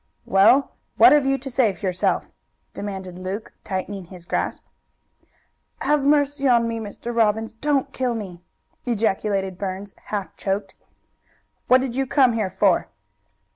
"Well, 0.25 0.71
what 0.97 1.11
have 1.11 1.27
you 1.27 1.37
to 1.37 1.51
say 1.51 1.71
for 1.73 1.85
yourself?" 1.85 2.31
demanded 2.73 3.19
Luke, 3.19 3.53
tightening 3.63 4.05
his 4.05 4.25
grasp. 4.25 4.65
"Have 5.81 6.03
mercy 6.03 6.47
on 6.47 6.67
me, 6.67 6.79
Mr. 6.79 7.15
Robbins! 7.15 7.53
Don't 7.53 7.93
kill 7.93 8.15
me!" 8.15 8.41
ejaculated 8.87 9.59
Burns, 9.59 9.93
half 10.05 10.35
choked. 10.35 10.73
"What 11.67 11.81
did 11.81 11.95
you 11.95 12.07
come 12.07 12.33
here 12.33 12.49
for?" 12.49 12.87